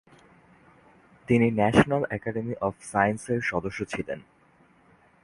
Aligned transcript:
তিনি 1.27 1.47
National 1.51 2.03
Academy 2.09 2.55
of 2.61 2.73
সায়েন্সেসের 2.91 3.41
সদস্য 3.41 3.79
ছিলেন। 3.85 4.19